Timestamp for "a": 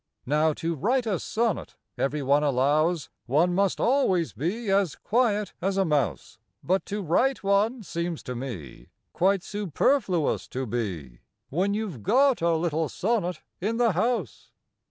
1.05-1.19, 5.77-5.85, 12.41-12.55